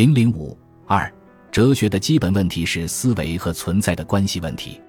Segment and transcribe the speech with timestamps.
[0.00, 0.56] 零零五
[0.86, 1.12] 二，
[1.52, 4.80] 哲学的基本问题是思维和存在的关系问题。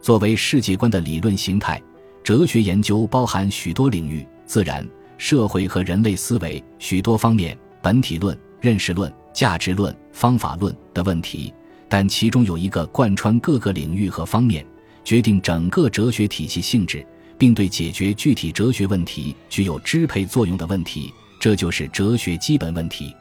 [0.00, 1.82] 作为世界观的理论形态，
[2.22, 4.88] 哲学研究包含许多领域：自然、
[5.18, 11.52] 社会和人类思维许多方面、本体论、认识论、价值论、方法论的问题。
[11.88, 14.64] 但其中有一个贯穿各个领域和方面，
[15.02, 17.04] 决定整个哲学体系性质，
[17.36, 23.12] 并对解决具体哲学问题具有支配作用的问题，这就是哲学基本问题。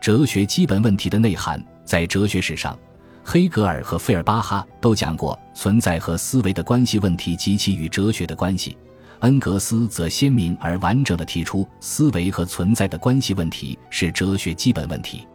[0.00, 2.78] 哲学基本问题的内涵，在哲学史上。
[3.24, 8.74] 黑格尔和费尔巴哈都讲过存在和思维的关系问题及其与哲学的关系，
[9.18, 15.26] 恩格斯则鲜明而完整地提出思维和存在的关系问题是哲学基本问题。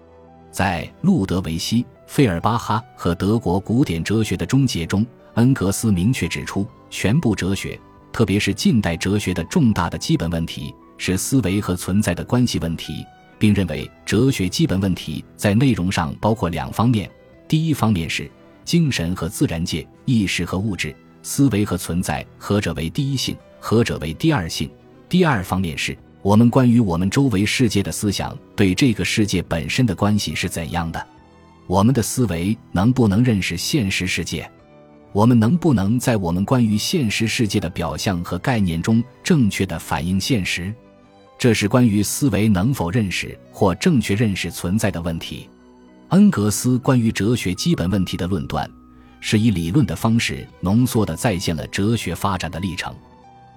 [0.49, 7.79] 在《路德维希·费尔巴哈和德国古典哲学的终结》中，恩格斯明确指出，全部哲学，
[8.11, 13.05] 特别是近代哲学的重大的基本问题是思维和存在的关系问题，
[13.43, 17.11] 并认为哲学基本问题在内容上包括两方面。
[17.45, 18.31] 第一方面是
[18.63, 24.69] 精神和自然界、意识和物质、思维和存在，何者为第一性，何者为第二性？
[25.09, 31.05] 第二方面是我们关于我们周围世界的思想对这个世界本身的关系是怎样的？
[31.67, 34.49] 我们的思维能不能认识现实世界？
[35.11, 40.73] 我们能不能在我们关于现实世界的表象和概念中正确的反映现实？
[41.43, 45.49] 这是关于思维能否认识或正确认识存在的问题。
[46.11, 48.65] 恩格斯关于哲学基本问题的论断，
[49.19, 52.95] 是以理论的方式浓缩地再现了哲学发展的历程。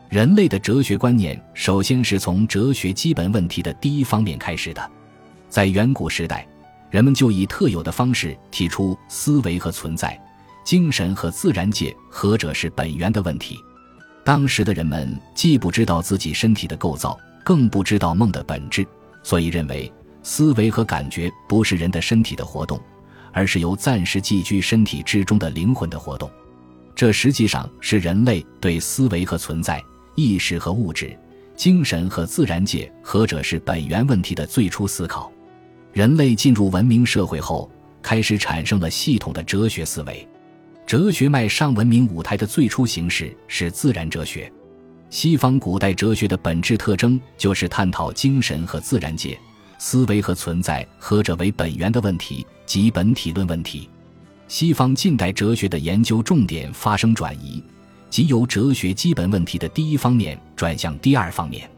[0.08, 4.90] 人类的哲学观念首先是从哲学基本问题的第一方面开始的。
[5.48, 6.44] 在远古时代，
[6.90, 10.20] 人们就以特有的方式提出思维和存在、
[10.64, 13.56] 精神和自然界何者是本源的问题。
[14.24, 18.84] 当时的人们既不知道自己身体的构造，更不知道梦的本质，
[19.22, 19.92] 所以认为。
[20.24, 22.80] 思维和感觉不是人的身体的活动，
[23.32, 26.28] 而是由暂时寄居身体之中的灵魂的活动。
[26.96, 29.80] 这实际上是人类对思维和存在、
[30.16, 31.16] 意识和物质、
[31.54, 35.30] 精神和自然界何者是本源问题的最初思考。
[35.92, 37.70] 人类进入文明社会后，
[38.02, 40.28] 开始产生了系统的哲学思维。
[40.84, 44.52] 哲学迈上文明舞台的最初形式是自然哲学。
[45.08, 49.38] 西方古代哲学的本质特征就是探讨精神和自然界。
[49.78, 53.88] 思维和存在何者为本源的问题及本体论问题，
[54.48, 57.62] 西方近代哲学的研究重点发生转移，
[58.08, 61.70] 即由哲学基本问题的第一方面转向第二方面。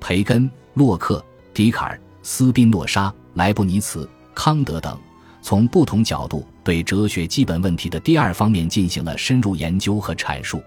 [0.00, 4.98] 培根、洛克、笛卡尔、斯宾诺莎、莱布尼茨、康德等，
[5.42, 10.62] 从不同角度对哲学基本问题的第二方面进行了深入研究和阐述。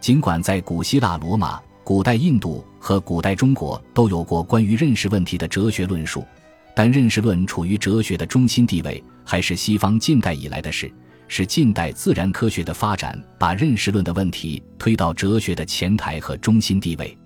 [0.00, 1.60] 尽管在古希腊、罗马。
[1.82, 6.24] 古代印度和古代中国都有过关于认识问题的哲学论述，
[6.72, 10.92] 但认识论处于哲学的中心地位，还是西方近代以来的事。
[11.26, 17.16] 是近代自然科学的发展把认识论的问题推到哲学的前台和中心地位。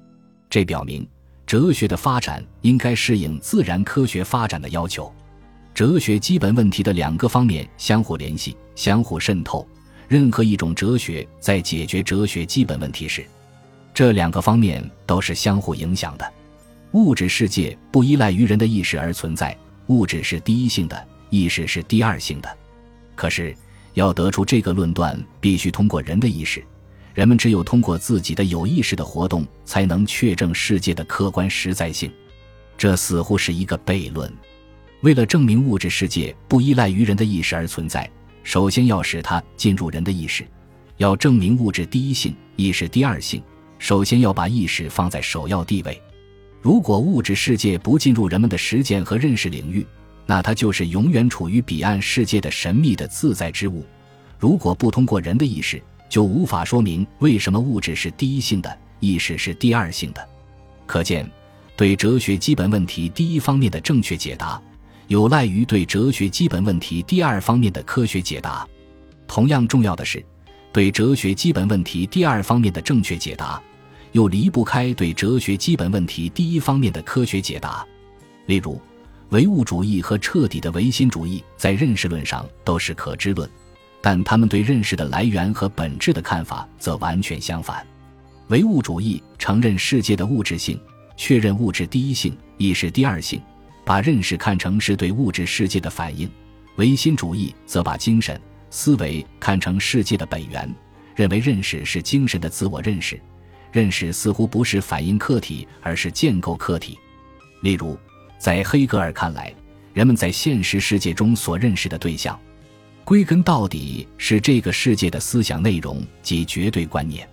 [0.48, 1.06] 这表明，
[1.44, 5.12] 哲学的发展应该适应自然科学发展的要求。
[5.74, 9.66] 哲学基本问题的两个方面相互联系、相互渗透。
[10.08, 13.24] 任何一种哲学在解决哲学基本问题时，
[13.92, 16.32] 这两个方面都是相互影响的，
[16.92, 19.56] 物质世界不依赖于人的意识而存在，
[19.86, 22.56] 物质是第一性的，意识是第二性的。
[23.14, 23.54] 可是，
[23.94, 26.62] 要得出这个论断，必须通过人的意识，
[27.14, 32.12] 人们只有通过自己的有意识的活动，才能确证世界的客观实在性。
[32.76, 34.32] 这似乎是一个悖论。
[35.02, 38.10] 为了证明物质世界不依赖于人的意识而存在，
[38.44, 40.46] 首先要使它进入人的意识，
[40.98, 43.42] 要证明物质第一性，意识第二性。
[43.78, 46.00] 首先要把意识放在首要地位。
[46.62, 49.84] 如果物质世界不进入人们的实践和认识领域，
[50.26, 53.84] 那它就是永远处于彼岸世界的神秘的自在之物。
[54.38, 60.26] 如果不通过人的意识，就无法说明为什么物质是第一性的，意识是第二性的。
[60.86, 61.28] 可见，
[61.76, 64.60] 对哲学基本问题第一方面的正确解答，
[65.08, 68.66] 有赖于对哲学基本问题第二方面的科学解答。
[69.26, 70.24] 同样重要的是，
[70.72, 73.60] 对哲学基本问题第二方面的正确解答。
[74.12, 77.84] 又离不开对哲学基本问题第一方面的科学解答，
[78.46, 78.80] 例如，
[79.30, 83.50] 唯物主义和彻底的唯心主义在认识论上都是可知论，
[84.00, 87.84] 但他们对认识的来源和本质的看法则完全相反。
[88.50, 90.80] 唯物主义承认世界的物质性，
[91.16, 93.42] 确认物质第一性，意识第二性，
[93.84, 96.28] 把认识看成是对物质世界的反应；
[96.76, 98.40] 唯心主义则把精神
[98.70, 100.72] 思维看成世界的本源，
[101.14, 103.20] 认为认识是精神的自我认识。
[103.70, 106.96] 认识似乎不是反映客体，而是建构客体。
[107.62, 107.98] 例如，
[108.38, 109.52] 在黑格尔看来，
[109.92, 112.38] 人们在现实世界中所认识的对象。
[113.04, 117.28] 归根到底是这个世界的思想内容及绝对观念。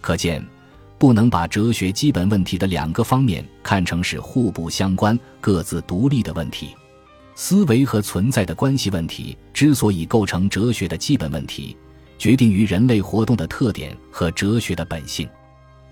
[0.00, 0.44] 可见，
[0.98, 6.68] 不能把哲学基本问题的两个方面看成是互不相关、各自独立的问题。
[7.34, 11.76] 思维和存在的关系问题之所以构成哲学的基本问题，
[12.16, 15.28] 决定于人类活动的特点和哲学的本性。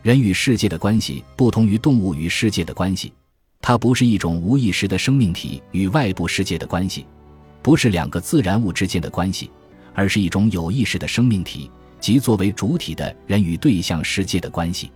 [0.03, 3.13] 人与世界的关系不同于动物与世界的关系，
[3.61, 7.05] 它不是一种无意识的生命体与外部世界的关系。
[7.61, 9.51] 不是两个自然物之间的关系，
[9.95, 11.71] 而是一种有意识的生命体
[12.03, 14.91] 即作为主体的人与对象世界的关系。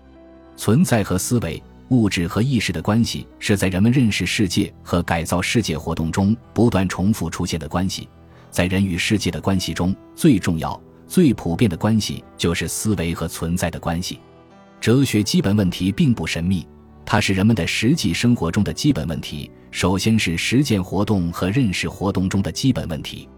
[0.57, 8.09] 存在和思维、物质和意识的关系，是在人们认识世界和改造世界活动中不断重复出现的关系。
[8.51, 14.19] 在人与世界的关系中，最重要、最普遍的关系就是思维和存在的关系。
[14.81, 16.67] 哲学基本问题并不神秘。
[17.05, 23.29] 它是人们的实际生活中的基本问题，首先是实践活动和认识活动中的基本问题。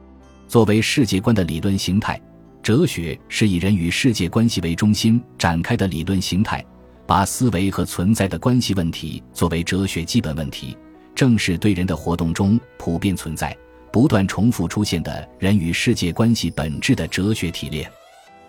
[0.47, 2.19] 作为世界观的理论形态，
[2.63, 6.65] 哲学是以人与世界关系为中心展开的理论形态，
[7.07, 10.77] 把思维和存在的关系问题作为哲学基本问题，
[11.15, 13.57] 正是对人的活动中普遍存在、
[13.91, 17.91] 不断重复出现的人与世界关系本质的哲学提炼。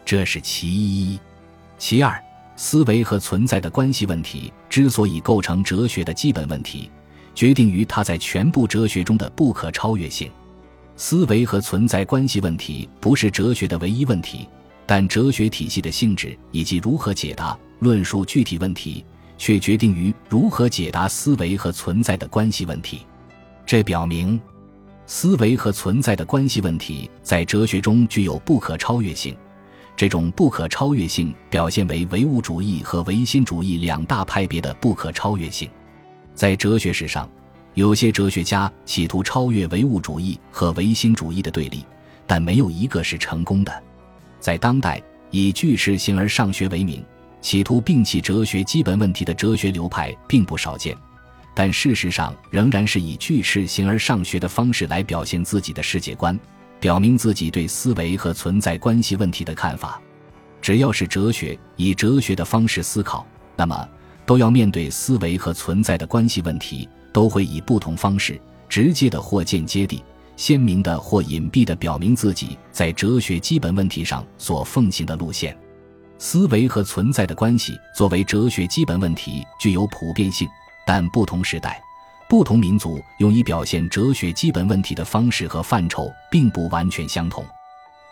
[0.04, 1.20] 这是其一，
[1.78, 2.22] 其二。
[2.62, 6.92] 思维和存在的关系问题之所以构成哲学的基本问题，
[7.34, 10.30] 决定于它在全部哲学中的不可超越性。
[11.00, 14.46] 思维和存在关系问题不是哲学的唯一问题，
[14.86, 19.06] 但哲学体系的性质以及如何解答、论述具体问题，
[19.38, 23.06] 却决定于如何解答思维和存在的关系问题。
[23.66, 24.38] 这表明，
[25.06, 29.34] 思维和存在的关系问题在哲学中具有不可超越性。
[29.96, 35.70] 这种不可超越性表现为唯物主义和唯心主义两大派别的不可超越性。
[36.36, 37.30] 在哲学史上，
[37.74, 41.86] 有些哲学家企图超越唯物主义和唯心主义的对立，
[42.28, 43.84] 但没有一个是成功的。
[44.40, 45.02] 在当代，
[45.32, 47.04] 以巨斥形而上学为名，
[47.42, 50.98] 企图摒弃哲学基本问题的哲学流派并不少见，
[51.54, 56.38] 但事实上仍然是以巨斥形而上学的方式来表现自己的世界观。
[56.80, 60.02] 表明自己对思维和存在关系问题的看法。
[60.62, 63.28] 只要是哲学以哲学的方式思考，
[63.58, 63.90] 那么
[64.26, 70.04] 都要面对思维和存在的关系问题，都会以不同方式，直接的或间接地、
[70.36, 75.58] 鲜明的或隐蔽的表明自己在哲学基本问题上所奉行的路线。
[76.18, 80.48] 思维和存在的关系作为哲学基本问题具有普遍性，
[80.86, 81.82] 但不同时代。
[82.28, 87.44] 不同民族用以表现哲学基本问题的方式和范畴并不完全相同。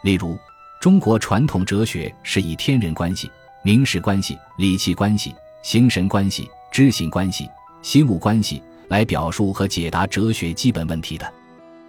[0.03, 0.37] 例如，
[0.81, 3.29] 中国传统哲学是以天人关系、
[3.61, 7.47] 名实关系、理气关系、形神关系、知行关系、
[7.83, 11.33] 心物关系来表述和解答哲学基本问题的。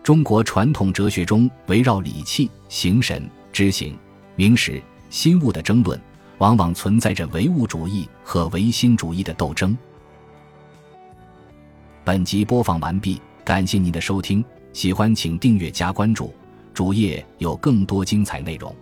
[0.03, 3.97] 中国传统哲学中围绕理气、形神、知行、
[4.37, 4.81] 明实、
[5.11, 6.01] 心物的争论，
[6.39, 9.77] 往往存在着唯物主义和唯心主义的斗争。
[12.05, 14.43] 本集播放完毕，感谢您的收听，
[14.73, 16.33] 喜欢请订阅加关注，
[16.73, 18.75] 主页有更多精彩内容。